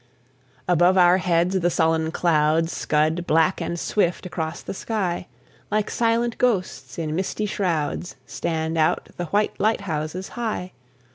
Above 0.67 0.97
our 0.97 1.19
heads 1.19 1.59
the 1.59 1.69
sullen 1.69 2.09
clouds 2.09 2.75
Scud, 2.75 3.27
black 3.27 3.61
and 3.61 3.79
swift, 3.79 4.25
across 4.25 4.63
the 4.63 4.73
sky; 4.73 5.27
Like 5.69 5.91
silent 5.91 6.39
ghosts 6.39 6.97
in 6.97 7.13
misty 7.13 7.45
shrouds 7.45 8.15
Stand 8.25 8.79
out 8.79 9.09
the 9.17 9.25
white 9.25 9.53
lighthouses 9.59 10.29
high. 10.29 10.71